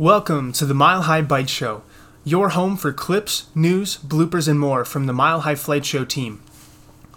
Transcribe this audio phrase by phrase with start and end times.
[0.00, 1.82] Welcome to the Mile High Bite Show,
[2.22, 6.40] your home for clips, news, bloopers, and more from the Mile High Flight Show team.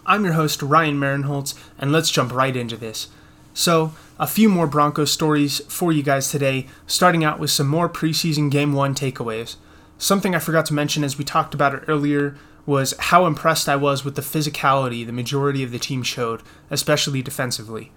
[0.04, 3.10] I'm your host, Ryan Marinholtz, and let's jump right into this.
[3.54, 7.88] So, a few more Broncos stories for you guys today, starting out with some more
[7.88, 9.58] preseason Game 1 takeaways.
[10.00, 12.36] Something I forgot to mention as we talked about it earlier
[12.66, 16.42] was how impressed I was with the physicality the majority of the team showed,
[16.72, 17.92] especially defensively.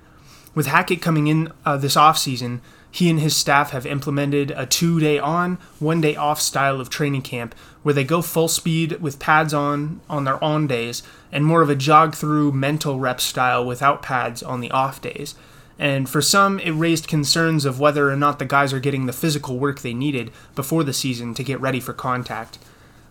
[0.55, 2.61] With Hackett coming in uh, this offseason,
[2.95, 6.88] he and his staff have implemented a two day on, one day off style of
[6.88, 11.02] training camp where they go full speed with pads on on their on days
[11.33, 15.34] and more of a jog through mental rep style without pads on the off days.
[15.77, 19.12] And for some, it raised concerns of whether or not the guys are getting the
[19.12, 22.61] physical work they needed before the season to get ready for contact.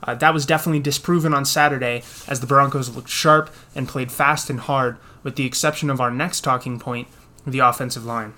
[0.02, 4.50] Uh, that was definitely disproven on Saturday as the Broncos looked sharp and played fast
[4.50, 7.09] and hard, with the exception of our next talking point,
[7.45, 8.34] the offensive line.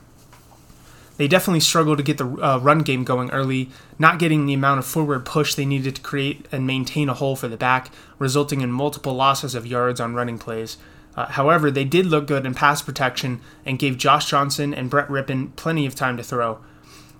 [1.18, 4.80] They definitely struggled to get the uh, run game going early, not getting the amount
[4.80, 8.62] of forward push they needed to create and maintain a hole for the back, resulting
[8.62, 10.78] in multiple losses of yards on running plays.
[11.16, 15.08] Uh, however, they did look good in pass protection and gave Josh Johnson and Brett
[15.08, 16.60] Rypien plenty of time to throw.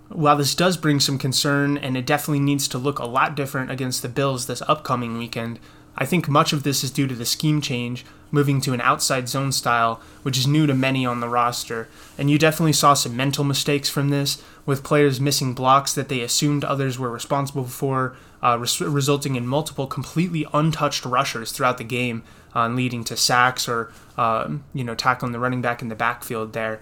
[0.10, 3.72] While this does bring some concern and it definitely needs to look a lot different
[3.72, 5.60] against the Bills this upcoming weekend,
[5.98, 9.30] I think much of this is due to the scheme change, moving to an outside
[9.30, 11.88] zone style, which is new to many on the roster.
[12.18, 16.22] And you definitely saw some mental mistakes from this, with players missing blocks that they
[16.22, 21.84] assumed others were responsible for, uh, res- resulting in multiple completely untouched rushers throughout the
[21.84, 22.24] game,
[22.56, 26.54] uh, leading to sacks or uh, you know tackling the running back in the backfield
[26.54, 26.82] there.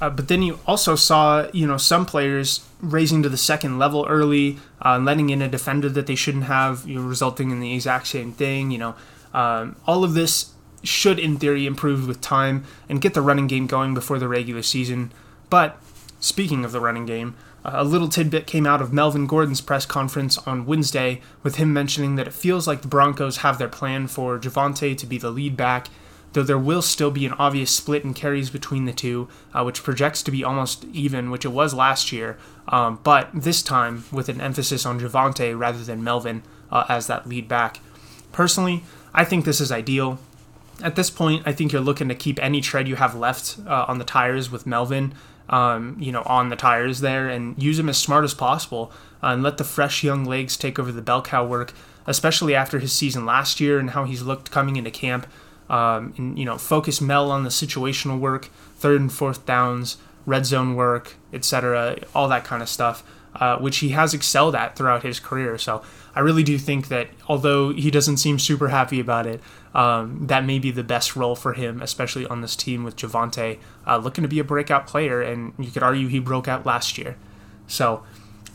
[0.00, 4.04] Uh, but then you also saw, you know, some players raising to the second level
[4.08, 7.74] early, uh, letting in a defender that they shouldn't have, you know, resulting in the
[7.74, 8.70] exact same thing.
[8.70, 8.94] You know,
[9.32, 13.66] um, all of this should, in theory, improve with time and get the running game
[13.66, 15.12] going before the regular season.
[15.48, 15.80] But
[16.20, 19.86] speaking of the running game, uh, a little tidbit came out of Melvin Gordon's press
[19.86, 24.08] conference on Wednesday, with him mentioning that it feels like the Broncos have their plan
[24.08, 25.88] for Javonte to be the lead back
[26.36, 29.82] though there will still be an obvious split in carries between the two, uh, which
[29.82, 32.36] projects to be almost even, which it was last year,
[32.68, 37.26] um, but this time with an emphasis on Javonte rather than Melvin uh, as that
[37.26, 37.80] lead back.
[38.32, 40.18] Personally, I think this is ideal.
[40.82, 43.86] At this point, I think you're looking to keep any tread you have left uh,
[43.88, 45.14] on the tires with Melvin,
[45.48, 48.92] um, you know, on the tires there, and use him as smart as possible,
[49.22, 51.72] uh, and let the fresh young legs take over the bell cow work,
[52.06, 55.26] especially after his season last year and how he's looked coming into camp
[55.68, 58.46] um, and you know focus Mel on the situational work,
[58.76, 63.02] third and fourth downs, red zone work, etc., all that kind of stuff,
[63.34, 65.58] uh, which he has excelled at throughout his career.
[65.58, 65.82] So
[66.14, 69.40] I really do think that although he doesn't seem super happy about it,
[69.74, 73.58] um, that may be the best role for him, especially on this team with Javonte
[73.86, 76.98] uh, looking to be a breakout player, and you could argue he broke out last
[76.98, 77.16] year.
[77.66, 78.02] So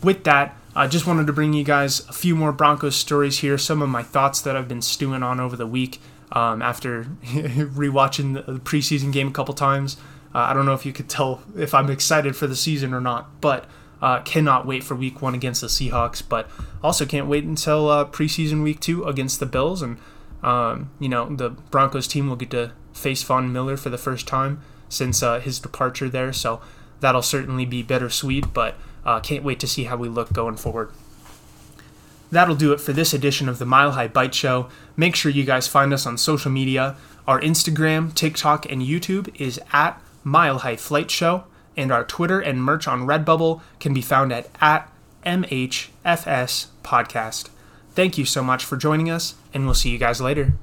[0.03, 0.57] with that.
[0.73, 3.89] I just wanted to bring you guys a few more Broncos stories here, some of
[3.89, 5.99] my thoughts that I've been stewing on over the week
[6.31, 9.97] um, after rewatching the preseason game a couple times.
[10.33, 13.01] Uh, I don't know if you could tell if I'm excited for the season or
[13.01, 13.65] not, but
[14.01, 16.23] uh, cannot wait for week one against the Seahawks.
[16.27, 16.49] But
[16.81, 19.81] also can't wait until uh, preseason week two against the Bills.
[19.81, 19.97] And,
[20.41, 24.27] um, you know, the Broncos team will get to face Von Miller for the first
[24.27, 26.33] time since uh, his departure there.
[26.33, 26.61] So
[27.01, 28.75] that'll certainly be bittersweet, but
[29.05, 30.91] uh, can't wait to see how we look going forward.
[32.31, 34.69] That'll do it for this edition of the Mile High Bite Show.
[34.95, 36.95] Make sure you guys find us on social media.
[37.27, 41.43] Our Instagram, TikTok, and YouTube is at Mile High Flight Show,
[41.75, 44.91] and our Twitter and merch on Redbubble can be found at, at
[45.25, 47.49] MHFS Podcast.
[47.93, 50.53] Thank you so much for joining us, and we'll see you guys later.